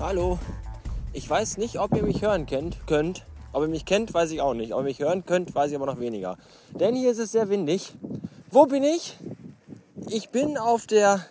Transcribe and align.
Hallo. 0.00 0.38
Ich 1.12 1.28
weiß 1.28 1.58
nicht, 1.58 1.78
ob 1.78 1.94
ihr 1.94 2.02
mich 2.02 2.22
hören 2.22 2.46
kennt, 2.46 2.86
könnt. 2.86 3.26
Ob 3.52 3.60
ihr 3.64 3.68
mich 3.68 3.84
kennt, 3.84 4.14
weiß 4.14 4.30
ich 4.30 4.40
auch 4.40 4.54
nicht. 4.54 4.72
Ob 4.72 4.80
ihr 4.80 4.84
mich 4.84 4.98
hören 4.98 5.26
könnt, 5.26 5.54
weiß 5.54 5.70
ich 5.70 5.76
aber 5.76 5.84
noch 5.84 6.00
weniger. 6.00 6.38
Denn 6.70 6.94
hier 6.94 7.10
ist 7.10 7.18
es 7.18 7.32
sehr 7.32 7.50
windig. 7.50 7.92
Wo 8.50 8.64
bin 8.64 8.82
ich? 8.82 9.18
Ich 10.08 10.30
bin 10.30 10.56
auf 10.56 10.86
der 10.86 11.26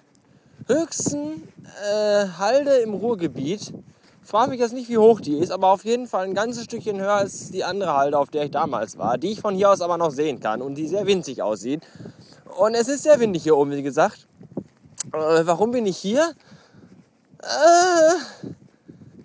höchsten 0.67 1.49
äh, 1.83 2.27
Halde 2.37 2.75
im 2.75 2.93
Ruhrgebiet. 2.93 3.73
Frage 4.21 4.51
mich 4.51 4.59
jetzt 4.59 4.75
nicht, 4.75 4.87
wie 4.87 4.99
hoch 4.99 5.19
die 5.19 5.39
ist, 5.39 5.51
aber 5.51 5.69
auf 5.69 5.83
jeden 5.83 6.05
Fall 6.05 6.25
ein 6.25 6.35
ganzes 6.35 6.65
Stückchen 6.65 7.01
höher 7.01 7.13
als 7.13 7.49
die 7.49 7.63
andere 7.63 7.97
Halde, 7.97 8.19
auf 8.19 8.29
der 8.29 8.43
ich 8.43 8.51
damals 8.51 8.99
war, 8.99 9.17
die 9.17 9.31
ich 9.31 9.41
von 9.41 9.55
hier 9.55 9.71
aus 9.71 9.81
aber 9.81 9.97
noch 9.97 10.11
sehen 10.11 10.39
kann 10.39 10.61
und 10.61 10.75
die 10.75 10.87
sehr 10.87 11.07
winzig 11.07 11.41
aussieht. 11.41 11.81
Und 12.55 12.75
es 12.75 12.87
ist 12.87 13.01
sehr 13.01 13.19
windig 13.19 13.41
hier 13.41 13.57
oben, 13.57 13.71
wie 13.71 13.81
gesagt. 13.81 14.27
Äh, 15.11 15.41
warum 15.45 15.71
bin 15.71 15.87
ich 15.87 15.97
hier? 15.97 16.35
Äh, 17.41 18.49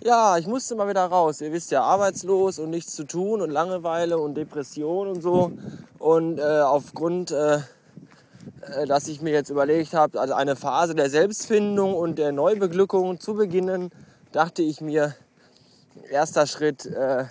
ja, 0.04 0.38
ich 0.38 0.46
musste 0.46 0.74
mal 0.76 0.88
wieder 0.88 1.04
raus. 1.04 1.40
Ihr 1.40 1.52
wisst 1.52 1.70
ja, 1.70 1.82
arbeitslos 1.82 2.58
und 2.58 2.70
nichts 2.70 2.94
zu 2.94 3.04
tun 3.04 3.40
und 3.40 3.50
Langeweile 3.50 4.18
und 4.18 4.34
Depression 4.34 5.08
und 5.08 5.22
so. 5.22 5.52
Und 5.98 6.38
äh, 6.38 6.60
aufgrund, 6.60 7.32
äh, 7.32 7.56
äh 7.56 8.86
dass 8.86 9.08
ich 9.08 9.20
mir 9.20 9.32
jetzt 9.32 9.50
überlegt 9.50 9.94
habe, 9.94 10.20
also 10.20 10.34
eine 10.34 10.56
Phase 10.56 10.94
der 10.94 11.10
Selbstfindung 11.10 11.94
und 11.94 12.18
der 12.18 12.32
Neubeglückung 12.32 13.18
zu 13.18 13.34
beginnen, 13.34 13.90
dachte 14.30 14.62
ich 14.62 14.80
mir, 14.80 15.14
erster 16.10 16.46
Schritt, 16.46 16.86
äh, 16.86 17.24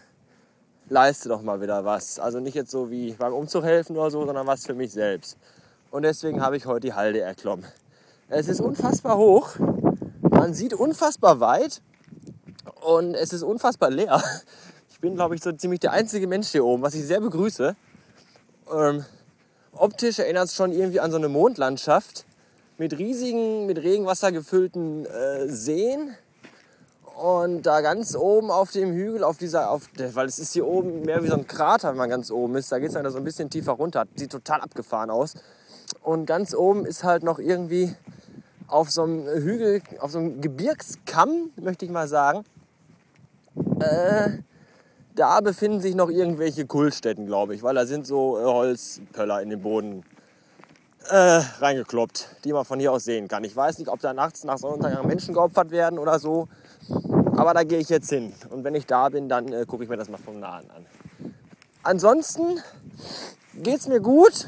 leiste 0.89 1.29
doch 1.29 1.41
mal 1.41 1.61
wieder 1.61 1.85
was. 1.85 2.19
Also 2.19 2.39
nicht 2.39 2.55
jetzt 2.55 2.71
so 2.71 2.91
wie 2.91 3.13
beim 3.13 3.33
Umzug 3.33 3.63
helfen 3.63 3.95
oder 3.95 4.11
so, 4.11 4.25
sondern 4.25 4.47
was 4.47 4.65
für 4.65 4.73
mich 4.73 4.91
selbst. 4.91 5.37
Und 5.91 6.03
deswegen 6.03 6.41
habe 6.41 6.57
ich 6.57 6.65
heute 6.65 6.87
die 6.87 6.93
Halde 6.93 7.21
erklommen. 7.21 7.65
Es 8.27 8.47
ist 8.47 8.61
unfassbar 8.61 9.17
hoch, 9.17 9.51
man 10.43 10.53
sieht 10.53 10.73
unfassbar 10.73 11.39
weit 11.39 11.81
und 12.81 13.15
es 13.15 13.31
ist 13.31 13.43
unfassbar 13.43 13.89
leer. 13.89 14.21
Ich 14.89 14.99
bin, 15.03 15.15
glaube 15.15 15.35
ich, 15.35 15.43
so 15.43 15.51
ziemlich 15.51 15.81
der 15.81 15.91
einzige 15.91 16.27
Mensch 16.27 16.47
hier 16.47 16.63
oben, 16.63 16.81
was 16.81 16.93
ich 16.93 17.05
sehr 17.05 17.19
begrüße. 17.19 17.75
Ähm, 18.73 19.03
optisch 19.73 20.19
erinnert 20.19 20.45
es 20.45 20.55
schon 20.55 20.71
irgendwie 20.71 21.01
an 21.01 21.11
so 21.11 21.17
eine 21.17 21.27
Mondlandschaft 21.27 22.25
mit 22.77 22.97
riesigen, 22.97 23.65
mit 23.65 23.79
Regenwasser 23.79 24.31
gefüllten 24.31 25.05
äh, 25.05 25.49
Seen. 25.49 26.15
Und 27.17 27.63
da 27.63 27.81
ganz 27.81 28.15
oben 28.15 28.49
auf 28.49 28.71
dem 28.71 28.93
Hügel, 28.93 29.25
auf 29.25 29.37
dieser, 29.37 29.71
auf, 29.71 29.89
weil 29.97 30.27
es 30.27 30.39
ist 30.39 30.53
hier 30.53 30.65
oben 30.65 31.01
mehr 31.01 31.21
wie 31.21 31.27
so 31.27 31.35
ein 31.35 31.47
Krater, 31.47 31.89
wenn 31.89 31.97
man 31.97 32.09
ganz 32.09 32.31
oben 32.31 32.55
ist. 32.55 32.71
Da 32.71 32.79
geht 32.79 32.87
es 32.87 32.93
dann 32.93 33.11
so 33.11 33.17
ein 33.17 33.25
bisschen 33.25 33.49
tiefer 33.49 33.73
runter. 33.73 34.05
Sieht 34.15 34.31
total 34.31 34.61
abgefahren 34.61 35.09
aus. 35.09 35.33
Und 36.01 36.27
ganz 36.27 36.55
oben 36.55 36.85
ist 36.85 37.03
halt 37.03 37.23
noch 37.23 37.39
irgendwie 37.39 37.93
auf 38.73 38.89
so 38.89 39.03
einem 39.03 39.27
Hügel, 39.27 39.81
auf 39.99 40.11
so 40.11 40.17
einem 40.17 40.41
Gebirgskamm, 40.41 41.51
möchte 41.57 41.85
ich 41.85 41.91
mal 41.91 42.07
sagen, 42.07 42.43
äh, 43.79 44.39
da 45.13 45.41
befinden 45.41 45.79
sich 45.79 45.93
noch 45.93 46.09
irgendwelche 46.09 46.65
Kultstätten, 46.65 47.27
glaube 47.27 47.53
ich, 47.53 47.61
weil 47.61 47.75
da 47.75 47.85
sind 47.85 48.07
so 48.07 48.39
äh, 48.39 48.43
Holzpöller 48.43 49.43
in 49.43 49.51
den 49.51 49.61
Boden 49.61 50.03
äh, 51.07 51.41
reingekloppt, 51.59 52.37
die 52.45 52.51
man 52.51 52.65
von 52.65 52.79
hier 52.79 52.91
aus 52.91 53.03
sehen 53.03 53.27
kann. 53.27 53.43
Ich 53.43 53.55
weiß 53.55 53.77
nicht, 53.77 53.89
ob 53.89 53.99
da 53.99 54.11
nachts 54.11 54.43
nach 54.43 54.57
Sonnenuntergang 54.57 55.05
Menschen 55.05 55.35
geopfert 55.35 55.69
werden 55.69 55.99
oder 55.99 56.17
so, 56.17 56.47
aber 57.35 57.53
da 57.53 57.63
gehe 57.63 57.77
ich 57.77 57.89
jetzt 57.89 58.09
hin. 58.09 58.33
Und 58.49 58.63
wenn 58.63 58.73
ich 58.73 58.87
da 58.87 59.09
bin, 59.09 59.29
dann 59.29 59.53
äh, 59.53 59.65
gucke 59.67 59.83
ich 59.83 59.89
mir 59.89 59.97
das 59.97 60.09
mal 60.09 60.17
vom 60.17 60.39
Nahen 60.39 60.67
an. 60.71 60.87
Ansonsten 61.83 62.59
geht 63.53 63.81
es 63.81 63.87
mir 63.87 63.99
gut. 63.99 64.47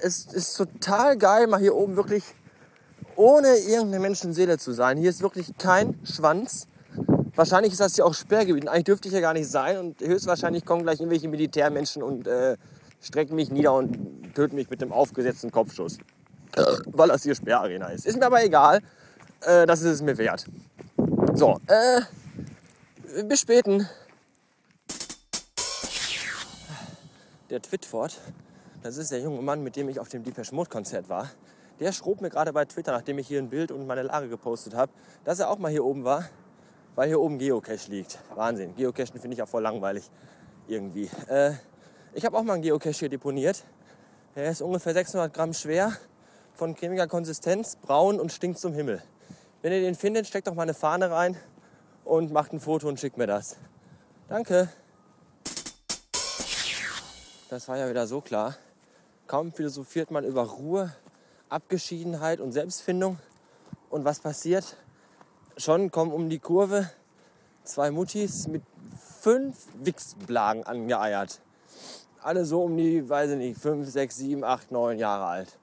Es 0.00 0.26
ist 0.26 0.54
total 0.56 1.16
geil, 1.16 1.46
mal 1.46 1.60
hier 1.60 1.76
oben 1.76 1.94
wirklich 1.94 2.24
ohne 3.16 3.56
irgendeine 3.56 4.00
Menschenseele 4.00 4.58
zu 4.58 4.72
sein. 4.72 4.98
Hier 4.98 5.10
ist 5.10 5.22
wirklich 5.22 5.56
kein 5.58 5.98
Schwanz. 6.04 6.66
Wahrscheinlich 7.34 7.72
ist 7.72 7.80
das 7.80 7.94
hier 7.94 8.04
auch 8.04 8.14
Sperrgebiet. 8.14 8.68
Eigentlich 8.68 8.84
dürfte 8.84 9.08
ich 9.08 9.14
hier 9.14 9.22
gar 9.22 9.32
nicht 9.32 9.48
sein. 9.48 9.78
Und 9.78 10.00
höchstwahrscheinlich 10.00 10.64
kommen 10.64 10.82
gleich 10.82 11.00
irgendwelche 11.00 11.28
Militärmenschen 11.28 12.02
und 12.02 12.26
äh, 12.26 12.56
strecken 13.00 13.36
mich 13.36 13.50
nieder 13.50 13.72
und 13.72 14.34
töten 14.34 14.56
mich 14.56 14.68
mit 14.70 14.82
einem 14.82 14.92
aufgesetzten 14.92 15.50
Kopfschuss. 15.50 15.98
Weil 16.86 17.08
das 17.08 17.22
hier 17.22 17.34
Sperrarena 17.34 17.88
ist. 17.88 18.06
Ist 18.06 18.18
mir 18.18 18.26
aber 18.26 18.44
egal. 18.44 18.80
Äh, 19.40 19.66
das 19.66 19.80
ist 19.80 19.92
es 19.92 20.02
mir 20.02 20.18
wert. 20.18 20.44
So, 21.34 21.58
äh, 21.66 22.02
bis 23.24 23.40
späten. 23.40 23.88
Der 27.48 27.60
Twitford, 27.60 28.18
das 28.82 28.96
ist 28.96 29.12
der 29.12 29.20
junge 29.20 29.42
Mann, 29.42 29.62
mit 29.62 29.76
dem 29.76 29.88
ich 29.88 30.00
auf 30.00 30.08
dem 30.08 30.24
Depeche 30.24 30.54
Mode 30.54 30.70
Konzert 30.70 31.08
war. 31.08 31.30
Der 31.80 31.92
schrob 31.92 32.20
mir 32.20 32.30
gerade 32.30 32.52
bei 32.52 32.64
Twitter, 32.64 32.92
nachdem 32.92 33.18
ich 33.18 33.28
hier 33.28 33.40
ein 33.40 33.48
Bild 33.48 33.72
und 33.72 33.86
meine 33.86 34.02
Lage 34.02 34.28
gepostet 34.28 34.74
habe, 34.74 34.92
dass 35.24 35.40
er 35.40 35.50
auch 35.50 35.58
mal 35.58 35.70
hier 35.70 35.84
oben 35.84 36.04
war 36.04 36.24
weil 36.94 37.08
hier 37.08 37.20
oben 37.20 37.38
Geocache 37.38 37.90
liegt. 37.90 38.18
Wahnsinn. 38.34 38.74
Geocachen 38.76 39.18
finde 39.20 39.32
ich 39.32 39.38
ja 39.38 39.46
voll 39.46 39.62
langweilig 39.62 40.10
irgendwie. 40.66 41.10
Äh, 41.28 41.52
ich 42.14 42.24
habe 42.24 42.36
auch 42.36 42.42
mal 42.42 42.54
einen 42.54 42.62
Geocache 42.62 42.92
hier 42.92 43.08
deponiert. 43.08 43.64
Er 44.34 44.50
ist 44.50 44.62
ungefähr 44.62 44.92
600 44.92 45.32
Gramm 45.32 45.52
schwer, 45.52 45.92
von 46.54 46.74
cremiger 46.74 47.06
Konsistenz, 47.06 47.76
braun 47.76 48.20
und 48.20 48.32
stinkt 48.32 48.58
zum 48.58 48.72
Himmel. 48.72 49.02
Wenn 49.62 49.72
ihr 49.72 49.80
den 49.80 49.94
findet, 49.94 50.26
steckt 50.26 50.46
doch 50.46 50.54
mal 50.54 50.62
eine 50.62 50.74
Fahne 50.74 51.10
rein 51.10 51.36
und 52.04 52.32
macht 52.32 52.52
ein 52.52 52.60
Foto 52.60 52.88
und 52.88 52.98
schickt 52.98 53.16
mir 53.16 53.26
das. 53.26 53.56
Danke. 54.28 54.68
Das 57.48 57.68
war 57.68 57.76
ja 57.76 57.88
wieder 57.88 58.06
so 58.06 58.20
klar. 58.20 58.56
Kaum 59.26 59.52
philosophiert 59.52 60.10
man 60.10 60.24
über 60.24 60.42
Ruhe, 60.42 60.92
Abgeschiedenheit 61.52 62.40
und 62.40 62.52
Selbstfindung. 62.52 63.18
Und 63.90 64.04
was 64.04 64.20
passiert? 64.20 64.76
schon 65.56 65.90
kommen 65.90 66.12
um 66.12 66.28
die 66.28 66.38
Kurve 66.38 66.88
zwei 67.64 67.90
Muttis 67.90 68.48
mit 68.48 68.62
fünf 69.20 69.66
Wichsblagen 69.82 70.64
angeeiert. 70.64 71.40
Alle 72.22 72.44
so 72.44 72.62
um 72.62 72.76
die, 72.76 73.08
weiß 73.08 73.32
ich 73.32 73.38
nicht, 73.38 73.60
fünf, 73.60 73.88
sechs, 73.90 74.16
sieben, 74.16 74.44
acht, 74.44 74.70
neun 74.70 74.98
Jahre 74.98 75.26
alt. 75.26 75.58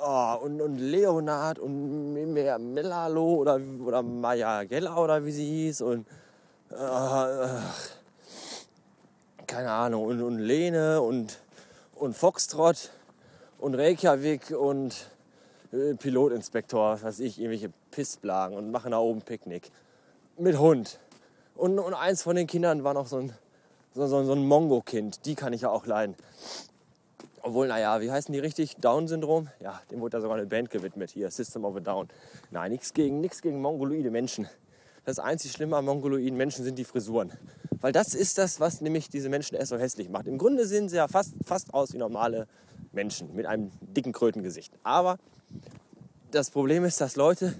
Oh, 0.00 0.36
und, 0.42 0.60
und 0.60 0.78
Leonard 0.78 1.58
und 1.58 2.12
Melalo 2.12 3.34
oder, 3.36 3.58
oder 3.84 4.02
Maya 4.02 4.64
Gella 4.64 4.96
oder 4.96 5.24
wie 5.24 5.32
sie 5.32 5.46
hieß 5.46 5.80
und 5.80 6.06
äh, 6.70 7.48
keine 9.46 9.70
Ahnung 9.70 10.04
und, 10.04 10.22
und 10.22 10.38
Lene 10.38 11.00
und, 11.00 11.38
und 11.94 12.14
Foxtrot 12.14 12.90
und 13.58 13.74
Reykjavik 13.74 14.50
und 14.50 14.94
äh, 15.72 15.94
Pilotinspektor, 15.94 16.98
was 17.02 17.20
ich, 17.20 17.38
irgendwelche 17.38 17.70
Pissblagen 17.90 18.56
und 18.56 18.70
machen 18.70 18.92
da 18.92 18.98
oben 18.98 19.22
Picknick. 19.22 19.70
Mit 20.38 20.58
Hund. 20.58 21.00
Und, 21.54 21.78
und 21.78 21.94
eins 21.94 22.22
von 22.22 22.36
den 22.36 22.46
Kindern 22.46 22.84
war 22.84 22.94
noch 22.94 23.06
so 23.06 23.18
ein, 23.18 23.32
so, 23.94 24.06
so, 24.06 24.24
so 24.24 24.32
ein 24.32 24.46
Mongo-Kind. 24.46 25.24
Die 25.24 25.34
kann 25.34 25.52
ich 25.52 25.62
ja 25.62 25.70
auch 25.70 25.86
leiden. 25.86 26.14
Obwohl, 27.42 27.68
naja, 27.68 28.00
wie 28.00 28.10
heißen 28.10 28.32
die 28.32 28.40
richtig? 28.40 28.76
Down-Syndrom? 28.76 29.48
Ja, 29.60 29.80
dem 29.90 30.00
wurde 30.00 30.16
da 30.16 30.20
sogar 30.20 30.36
eine 30.36 30.46
Band 30.46 30.70
gewidmet. 30.70 31.10
Hier, 31.10 31.30
System 31.30 31.64
of 31.64 31.76
a 31.76 31.80
Down. 31.80 32.08
Nein, 32.50 32.72
nichts 32.72 32.92
gegen, 32.92 33.22
gegen 33.22 33.62
mongoloide 33.62 34.10
Menschen. 34.10 34.48
Das 35.04 35.20
einzig 35.20 35.52
Schlimme 35.52 35.76
an 35.76 35.84
mongoloiden 35.84 36.36
Menschen 36.36 36.64
sind 36.64 36.76
die 36.76 36.84
Frisuren. 36.84 37.32
Weil 37.80 37.92
das 37.92 38.14
ist 38.14 38.38
das, 38.38 38.58
was 38.58 38.80
nämlich 38.80 39.08
diese 39.08 39.28
Menschen 39.28 39.56
erst 39.56 39.68
so 39.68 39.78
hässlich 39.78 40.08
macht. 40.08 40.26
Im 40.26 40.38
Grunde 40.38 40.66
sehen 40.66 40.88
sie 40.88 40.96
ja 40.96 41.06
fast, 41.06 41.34
fast 41.44 41.72
aus 41.72 41.92
wie 41.92 41.98
normale 41.98 42.48
Menschen 42.96 43.32
mit 43.36 43.46
einem 43.46 43.70
dicken 43.80 44.12
Krötengesicht. 44.12 44.72
Aber 44.82 45.18
das 46.32 46.50
Problem 46.50 46.84
ist, 46.84 47.00
dass 47.00 47.14
Leute, 47.14 47.54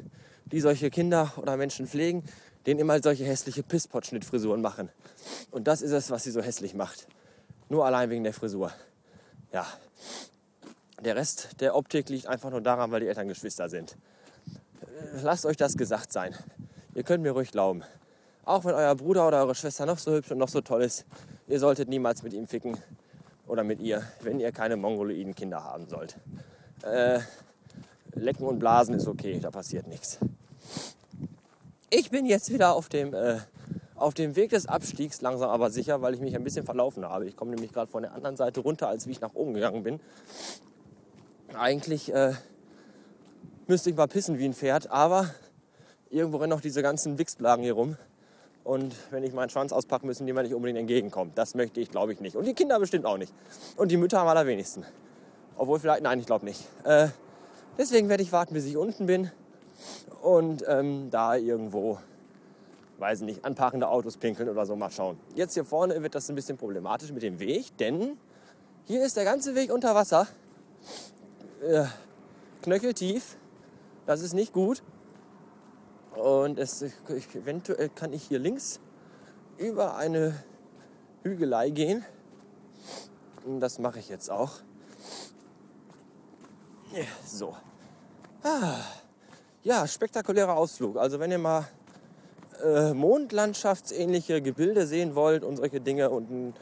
die 0.47 0.61
solche 0.61 0.91
Kinder 0.91 1.33
oder 1.37 1.57
Menschen 1.57 1.87
pflegen, 1.87 2.25
denen 2.67 2.81
immer 2.81 3.01
solche 3.01 3.25
hässliche 3.25 3.63
Pisspot-Schnittfrisuren 3.63 4.61
machen. 4.61 4.89
Und 5.53 5.69
das 5.69 5.83
ist 5.83 5.93
es, 5.93 6.11
was 6.11 6.25
sie 6.25 6.33
so 6.33 6.43
hässlich 6.43 6.75
macht. 6.75 7.07
Nur 7.69 7.87
allein 7.87 8.11
wegen 8.11 8.25
der 8.25 8.33
Frisur. 8.33 8.73
Ja. 9.53 9.67
Der 11.05 11.15
Rest 11.15 11.61
der 11.61 11.77
Optik 11.77 12.09
liegt 12.09 12.27
einfach 12.27 12.51
nur 12.51 12.61
daran, 12.61 12.91
weil 12.91 13.01
die 13.01 13.07
Eltern 13.07 13.29
Geschwister 13.29 13.69
sind. 13.69 13.97
Lasst 15.23 15.47
euch 15.47 15.57
das 15.57 15.77
gesagt 15.77 16.13
sein. 16.13 16.35
Ihr 16.95 17.05
könnt 17.05 17.23
mir 17.23 17.33
ruhig 17.33 17.53
glauben. 17.53 17.85
Auch 18.45 18.65
wenn 18.65 18.75
euer 18.75 18.95
Bruder 18.95 19.29
oder 19.29 19.43
eure 19.43 19.55
Schwester 19.55 19.87
noch 19.87 19.99
so 19.99 20.13
hübsch 20.13 20.31
und 20.31 20.39
noch 20.39 20.49
so 20.49 20.61
toll 20.61 20.83
ist, 20.83 21.05
ihr 21.47 21.61
solltet 21.61 21.89
niemals 21.89 22.23
mit 22.23 22.33
ihm 22.33 22.47
ficken 22.47 22.79
oder 23.47 23.65
mit 23.65 23.81
ihr, 23.81 24.03
wenn 24.23 24.41
ihr 24.41 24.53
keine 24.53 24.77
mongoloiden 24.77 25.35
Kinder 25.35 25.63
haben 25.65 25.89
sollt. 25.89 26.17
Äh, 26.83 27.21
lecken 28.15 28.47
und 28.47 28.59
blasen 28.59 28.95
ist 28.95 29.07
okay, 29.07 29.39
da 29.41 29.51
passiert 29.51 29.87
nichts. 29.87 30.19
Ich 31.91 32.11
bin 32.11 32.27
jetzt 32.27 32.53
wieder 32.53 32.75
auf 32.75 32.89
dem, 32.89 33.15
äh, 33.15 33.39
auf 33.95 34.15
dem 34.15 34.37
Weg 34.37 34.51
des 34.51 34.67
Abstiegs, 34.67 35.21
langsam 35.21 35.51
aber 35.51 35.71
sicher, 35.71 36.03
weil 36.03 36.15
ich 36.15 36.21
mich 36.21 36.35
ein 36.35 36.45
bisschen 36.45 36.65
verlaufen 36.65 37.05
habe. 37.05 37.27
Ich 37.27 37.37
komme 37.37 37.53
nämlich 37.53 37.73
gerade 37.73 37.91
von 37.91 38.03
der 38.03 38.13
anderen 38.13 38.37
Seite 38.37 38.61
runter, 38.61 38.89
als 38.89 39.07
wie 39.07 39.13
ich 39.13 39.21
nach 39.21 39.35
oben 39.35 39.55
gegangen 39.55 39.83
bin. 39.83 40.01
Eigentlich 41.55 42.13
äh, 42.13 42.35
müsste 43.67 43.91
ich 43.91 43.97
mal 43.97 44.09
pissen 44.09 44.39
wie 44.39 44.45
ein 44.45 44.55
Pferd, 44.55 44.91
aber 44.91 45.31
irgendwo 46.11 46.39
rennen 46.39 46.51
noch 46.51 46.61
diese 46.61 46.83
ganzen 46.83 47.19
Wichsblagen 47.19 47.63
hier 47.63 47.75
rum. 47.75 47.97
Und 48.67 48.97
wenn 49.13 49.23
ich 49.23 49.33
meinen 49.33 49.49
Schwanz 49.49 49.73
auspacke, 49.73 50.05
müssen 50.05 50.27
die 50.27 50.33
mir 50.33 50.43
nicht 50.43 50.53
unbedingt 50.53 50.81
entgegenkommen. 50.81 51.31
Das 51.37 51.55
möchte 51.55 51.81
ich, 51.81 51.89
glaube 51.89 52.13
ich, 52.13 52.21
nicht. 52.21 52.35
Und 52.35 52.47
die 52.47 52.53
Kinder 52.53 52.81
bestimmt 52.81 53.07
auch 53.07 53.17
nicht. 53.17 53.33
Und 53.77 53.93
die 53.93 53.97
Mütter 53.97 54.21
am 54.21 54.27
allerwenigsten. 54.27 54.85
Obwohl 55.57 55.79
vielleicht, 55.79 56.03
nein, 56.03 56.19
ich 56.19 56.27
glaube 56.27 56.45
nicht. 56.45 56.65
Äh, 56.83 57.09
deswegen 57.79 58.09
werde 58.09 58.25
ich 58.25 58.33
warten, 58.33 58.55
bis 58.55 58.65
ich 58.65 58.77
unten 58.77 59.07
bin 59.07 59.31
und 60.21 60.65
ähm, 60.67 61.11
da 61.13 61.37
irgendwo 61.37 61.99
weiß 62.99 63.21
ich 63.21 63.27
nicht, 63.27 63.45
anparkende 63.45 63.89
Autos 63.89 64.17
pinkeln 64.17 64.49
oder 64.49 64.67
so. 64.67 64.75
Mal 64.75 64.91
schauen. 64.91 65.17
Jetzt 65.37 65.55
hier 65.55 65.65
vorne 65.65 66.03
wird 66.03 66.17
das 66.17 66.29
ein 66.29 66.35
bisschen 66.35 66.57
problematisch 66.57 67.13
mit 67.13 67.23
dem 67.23 67.39
Weg, 67.39 67.77
denn 67.77 68.17
hier 68.85 69.05
ist 69.05 69.17
der 69.17 69.25
ganze 69.25 69.55
Weg 69.55 69.73
unter 69.73 69.95
Wasser. 69.95 70.27
Äh, 71.63 71.85
knöcheltief. 72.63 73.37
Das 74.07 74.23
ist 74.23 74.33
nicht 74.35 74.53
gut. 74.53 74.83
Und 76.17 76.59
es, 76.59 76.83
eventuell 77.35 77.89
kann 77.91 78.13
ich 78.13 78.25
hier 78.25 78.39
links 78.39 78.81
über 79.59 79.97
eine 79.97 80.35
Hügelei 81.23 81.71
gehen. 81.71 82.05
Und 83.45 83.61
das 83.61 83.79
mache 83.79 83.99
ich 83.99 84.09
jetzt 84.09 84.31
auch. 84.31 84.61
So. 87.25 87.55
Ah. 88.43 88.77
Ja, 89.63 89.87
spektakulärer 89.87 90.57
Ausflug. 90.57 90.97
Also 90.97 91.19
wenn 91.19 91.31
ihr 91.31 91.39
mal 91.39 91.67
äh, 92.63 92.95
mondlandschaftsähnliche 92.95 94.41
Gebilde 94.41 94.87
sehen 94.87 95.15
wollt 95.15 95.45
und 95.45 95.57
solche 95.57 95.81
Dinge 95.81 96.11
und 96.11 96.31
einen 96.31 96.55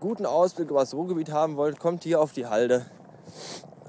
guten 0.00 0.26
Ausblick 0.26 0.70
über 0.70 0.80
das 0.80 0.94
Ruhrgebiet 0.94 1.30
haben 1.30 1.56
wollt, 1.56 1.78
kommt 1.78 2.02
hier 2.02 2.20
auf 2.20 2.32
die 2.32 2.46
Halde. 2.46 2.86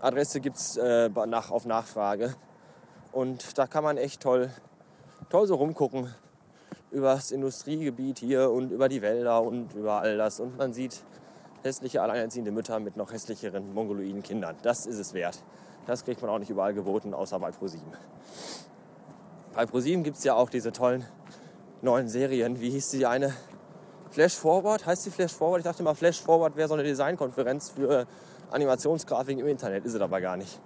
Adresse 0.01 0.39
gibt 0.39 0.57
es 0.57 0.77
äh, 0.77 1.09
nach, 1.09 1.49
auf 1.49 1.65
Nachfrage. 1.65 2.35
Und 3.11 3.57
da 3.57 3.65
kann 3.65 3.83
man 3.83 3.97
echt 3.97 4.21
toll, 4.21 4.51
toll 5.29 5.47
so 5.47 5.55
rumgucken 5.55 6.13
über 6.91 7.13
das 7.15 7.31
Industriegebiet 7.31 8.19
hier 8.19 8.49
und 8.49 8.71
über 8.71 8.87
die 8.89 9.01
Wälder 9.01 9.41
und 9.41 9.73
über 9.73 10.01
all 10.01 10.17
das. 10.17 10.39
Und 10.39 10.57
man 10.57 10.73
sieht 10.73 11.03
hässliche 11.63 12.01
alleinerziehende 12.01 12.51
Mütter 12.51 12.79
mit 12.79 12.97
noch 12.97 13.11
hässlicheren 13.11 13.73
mongoloiden 13.73 14.23
Kindern. 14.23 14.55
Das 14.61 14.85
ist 14.85 14.97
es 14.97 15.13
wert. 15.13 15.43
Das 15.85 16.03
kriegt 16.03 16.21
man 16.21 16.31
auch 16.31 16.39
nicht 16.39 16.49
überall 16.49 16.73
geboten, 16.73 17.13
außer 17.13 17.39
bei 17.39 17.51
ProSieben. 17.51 17.91
Bei 19.53 19.65
ProSieben 19.65 20.03
gibt 20.03 20.17
es 20.17 20.23
ja 20.23 20.35
auch 20.35 20.49
diese 20.49 20.71
tollen 20.71 21.05
neuen 21.81 22.07
Serien. 22.07 22.59
Wie 22.59 22.69
hieß 22.69 22.91
die 22.91 23.05
eine? 23.05 23.33
Flash 24.11 24.35
Forward? 24.35 24.85
Heißt 24.85 25.05
die 25.05 25.09
Flash 25.09 25.33
Forward? 25.33 25.59
Ich 25.59 25.65
dachte 25.65 25.83
mal, 25.83 25.95
Flash 25.95 26.21
Forward 26.21 26.55
wäre 26.55 26.67
so 26.67 26.73
eine 26.73 26.83
Designkonferenz 26.83 27.69
für 27.69 28.07
Animationsgrafiken 28.51 29.41
im 29.41 29.47
Internet. 29.47 29.85
Ist 29.85 29.93
sie 29.93 29.99
dabei 29.99 30.21
gar 30.21 30.37
nicht. 30.37 30.59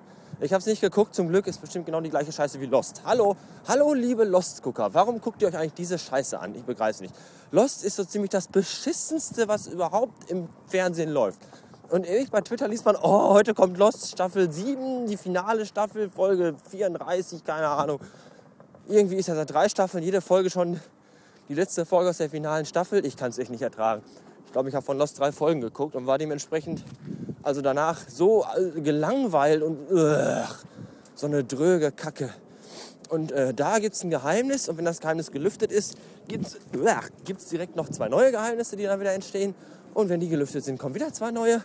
Ich 0.44 0.54
habe 0.54 0.60
es 0.60 0.66
nicht 0.66 0.82
geguckt, 0.82 1.14
zum 1.14 1.30
Glück 1.30 1.46
ist 1.46 1.62
bestimmt 1.62 1.86
genau 1.86 2.02
die 2.02 2.10
gleiche 2.10 2.32
Scheiße 2.32 2.60
wie 2.60 2.66
Lost. 2.66 3.04
Hallo, 3.06 3.36
hallo 3.68 3.94
liebe 3.94 4.24
Lost-Gucker, 4.24 4.92
warum 4.92 5.22
guckt 5.22 5.40
ihr 5.44 5.48
euch 5.48 5.56
eigentlich 5.56 5.76
diese 5.76 6.00
Scheiße 6.00 6.40
an? 6.40 6.56
Ich 6.56 6.64
begreife 6.64 6.90
es 6.90 7.02
nicht. 7.02 7.14
Lost 7.52 7.84
ist 7.84 7.96
so 7.96 8.04
ziemlich 8.04 8.32
das 8.32 8.48
beschissenste, 8.48 9.48
was 9.48 9.68
überhaupt 9.68 10.32
im 10.32 10.50
Fernsehen 10.66 11.12
läuft. 11.12 11.42
Und 11.90 12.10
ewig 12.10 12.32
bei 12.32 12.42
Twitter 12.42 12.68
liest 12.68 12.86
man, 12.86 12.96
oh, 12.96 13.30
heute 13.30 13.54
kommt 13.54 13.78
Lost 13.78 14.10
Staffel 14.10 14.52
7, 14.52 15.06
die 15.06 15.16
finale 15.16 15.64
Staffel, 15.64 16.10
Folge 16.10 16.56
34, 16.72 17.44
keine 17.44 17.68
Ahnung. 17.68 18.00
Irgendwie 18.88 19.18
ist 19.18 19.28
ja 19.28 19.36
seit 19.36 19.52
drei 19.52 19.70
Staffeln 19.70 20.04
jede 20.04 20.22
Folge 20.22 20.50
schon 20.50 20.80
die 21.50 21.54
letzte 21.54 21.86
Folge 21.86 22.10
aus 22.10 22.18
der 22.18 22.32
finalen 22.32 22.66
Staffel. 22.66 23.06
Ich 23.06 23.16
kann 23.16 23.30
es 23.30 23.38
echt 23.38 23.52
nicht 23.52 23.62
ertragen. 23.62 24.02
Ich 24.48 24.54
glaube, 24.54 24.70
ich 24.70 24.74
habe 24.74 24.84
von 24.84 24.98
Lost 24.98 25.20
drei 25.20 25.32
Folgen 25.32 25.62
geguckt 25.62 25.96
und 25.96 26.08
war 26.08 26.18
dementsprechend 26.18 26.84
also 27.44 27.62
danach 27.62 28.00
so 28.08 28.46
äh, 28.58 28.82
gelangweilt 28.82 29.64
und 29.64 29.92
uh, 29.92 30.44
so 31.16 31.28
eine 31.28 31.44
dröge 31.44 31.92
Kacke. 31.92 32.30
Und 33.10 33.32
äh, 33.32 33.54
da 33.54 33.80
gibt 33.80 33.96
es 33.96 34.04
ein 34.04 34.10
Geheimnis 34.10 34.70
und 34.70 34.78
wenn 34.78 34.86
das 34.86 35.02
Geheimnis 35.02 35.32
gelüftet 35.32 35.72
ist, 35.72 35.96
gibt 36.28 36.48
es 36.48 36.56
uh, 36.56 37.50
direkt 37.52 37.76
noch 37.76 37.90
zwei 37.90 38.08
neue 38.10 38.32
Geheimnisse, 38.32 38.76
die 38.76 38.84
dann 38.84 39.00
wieder 39.00 39.14
entstehen. 39.14 39.54
Und 39.94 40.10
wenn 40.10 40.20
die 40.20 40.30
gelüftet 40.30 40.64
sind, 40.64 40.80
kommen 40.80 40.96
wieder 40.96 41.12
zwei 41.12 41.32
neue. 41.32 41.62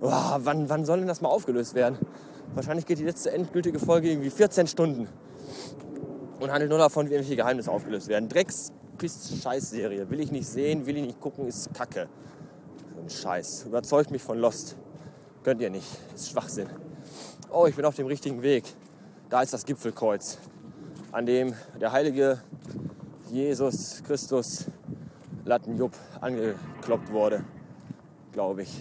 Oh, 0.00 0.10
wann, 0.10 0.68
wann 0.68 0.84
soll 0.84 0.98
denn 0.98 1.08
das 1.08 1.20
mal 1.20 1.28
aufgelöst 1.28 1.74
werden? 1.74 1.98
Wahrscheinlich 2.54 2.86
geht 2.86 2.98
die 2.98 3.04
letzte 3.04 3.32
endgültige 3.32 3.78
Folge 3.78 4.10
irgendwie 4.10 4.30
14 4.30 4.66
Stunden 4.66 5.08
und 6.40 6.50
handelt 6.50 6.70
nur 6.70 6.78
davon, 6.78 7.08
wie 7.08 7.14
irgendwelche 7.14 7.36
Geheimnisse 7.36 7.70
aufgelöst 7.70 8.08
werden. 8.08 8.28
Drecks, 8.28 8.72
Piss, 8.98 9.40
Scheiß-Serie. 9.42 10.08
Will 10.10 10.20
ich 10.20 10.32
nicht 10.32 10.48
sehen, 10.48 10.86
will 10.86 10.96
ich 10.96 11.06
nicht 11.06 11.20
gucken, 11.20 11.46
ist 11.46 11.72
Kacke. 11.74 12.08
So 12.94 13.02
ein 13.02 13.10
Scheiß. 13.10 13.64
Überzeugt 13.66 14.10
mich 14.10 14.22
von 14.22 14.38
Lost. 14.38 14.76
Könnt 15.46 15.60
ihr 15.60 15.70
nicht. 15.70 15.86
Das 16.10 16.22
ist 16.22 16.30
Schwachsinn. 16.30 16.66
Oh, 17.52 17.66
ich 17.68 17.76
bin 17.76 17.84
auf 17.84 17.94
dem 17.94 18.08
richtigen 18.08 18.42
Weg. 18.42 18.64
Da 19.30 19.42
ist 19.42 19.52
das 19.52 19.64
Gipfelkreuz, 19.64 20.38
an 21.12 21.24
dem 21.24 21.54
der 21.80 21.92
heilige 21.92 22.40
Jesus 23.30 24.02
Christus 24.04 24.64
Lattenjupp 25.44 25.92
angekloppt 26.20 27.12
wurde. 27.12 27.44
Glaube 28.32 28.62
ich. 28.62 28.76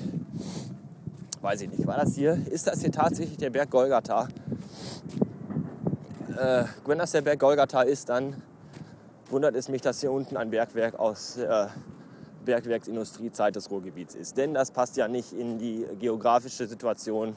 Weiß 1.40 1.62
ich 1.62 1.70
nicht. 1.70 1.86
War 1.86 1.98
das 1.98 2.16
hier? 2.16 2.34
Ist 2.50 2.66
das 2.66 2.82
hier 2.82 2.92
tatsächlich 2.92 3.38
der 3.38 3.52
Berg 3.52 3.70
Golgatha? 3.70 4.28
Äh, 6.36 6.64
wenn 6.88 6.98
das 6.98 7.12
der 7.12 7.22
Berg 7.22 7.42
Golgatha 7.42 7.84
ist, 7.84 8.10
dann 8.10 8.42
wundert 9.30 9.56
es 9.56 9.70
mich, 9.70 9.84
dass 9.84 10.02
hier 10.02 10.12
unten 10.12 10.36
ein 10.36 10.50
Bergwerk 10.50 10.98
aus 10.98 11.38
äh, 11.38 11.68
Bergwerksindustriezeit 12.46 13.56
des 13.56 13.70
Ruhrgebiets 13.70 14.16
ist. 14.16 14.38
Denn 14.38 14.54
das 14.54 14.72
passt 14.72 14.96
ja 14.98 15.08
nicht 15.08 15.34
in 15.34 15.58
die 15.58 15.86
geografische 16.00 16.68
Situation 16.68 17.36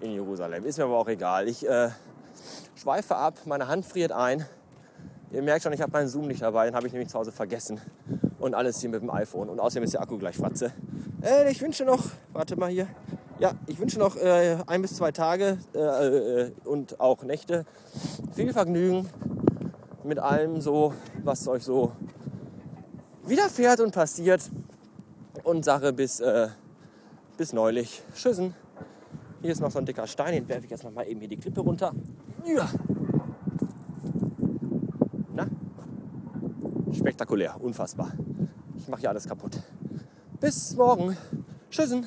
in 0.00 0.12
Jerusalem. 0.12 0.64
Ist 0.64 0.78
mir 0.78 0.84
aber 0.84 0.98
auch 0.98 1.08
egal. 1.08 1.48
Ich 1.48 1.68
äh, 1.68 1.90
schweife 2.74 3.16
ab, 3.16 3.38
meine 3.44 3.68
Hand 3.68 3.86
friert 3.86 4.12
ein. 4.12 4.44
Ihr 5.32 5.42
merkt 5.42 5.62
schon, 5.62 5.72
ich 5.72 5.80
habe 5.80 5.92
meinen 5.92 6.08
Zoom 6.08 6.26
nicht 6.26 6.42
dabei, 6.42 6.66
den 6.66 6.74
habe 6.74 6.86
ich 6.86 6.92
nämlich 6.92 7.08
zu 7.08 7.18
Hause 7.18 7.30
vergessen. 7.30 7.80
Und 8.40 8.54
alles 8.54 8.80
hier 8.80 8.90
mit 8.90 9.02
dem 9.02 9.10
iPhone. 9.10 9.48
Und 9.48 9.60
außerdem 9.60 9.84
ist 9.84 9.94
der 9.94 10.00
Akku 10.00 10.18
gleich 10.18 10.36
Fratze. 10.36 10.72
Äh, 11.22 11.50
ich 11.50 11.60
wünsche 11.60 11.84
noch, 11.84 12.02
warte 12.32 12.56
mal 12.56 12.70
hier. 12.70 12.88
Ja, 13.38 13.52
ich 13.66 13.78
wünsche 13.78 13.98
noch 13.98 14.16
äh, 14.16 14.58
ein 14.66 14.82
bis 14.82 14.96
zwei 14.96 15.12
Tage 15.12 15.58
äh, 15.74 15.78
äh 15.78 16.52
und 16.64 17.00
auch 17.00 17.22
Nächte. 17.22 17.64
Viel 18.34 18.52
Vergnügen 18.52 19.08
mit 20.04 20.18
allem 20.18 20.60
so, 20.60 20.94
was 21.22 21.46
euch 21.46 21.62
so 21.62 21.92
widerfährt 23.26 23.80
und 23.80 23.92
passiert. 23.92 24.42
Und 25.42 25.64
Sache 25.64 25.92
bis, 25.92 26.20
äh, 26.20 26.48
bis 27.36 27.52
neulich. 27.52 28.02
Tschüssen. 28.14 28.54
Hier 29.40 29.52
ist 29.52 29.60
noch 29.60 29.70
so 29.70 29.78
ein 29.78 29.86
dicker 29.86 30.06
Stein, 30.06 30.34
den 30.34 30.48
werfe 30.48 30.64
ich 30.64 30.70
jetzt 30.70 30.84
noch 30.84 30.92
mal 30.92 31.06
eben 31.06 31.20
hier 31.20 31.28
die 31.28 31.38
Klippe 31.38 31.60
runter. 31.62 31.94
Ja. 32.44 32.68
Na? 35.34 35.46
Spektakulär, 36.92 37.58
unfassbar. 37.60 38.12
Ich 38.76 38.88
mache 38.88 39.00
hier 39.00 39.10
alles 39.10 39.26
kaputt. 39.26 39.62
Bis 40.40 40.76
morgen. 40.76 41.16
Tschüssen. 41.70 42.06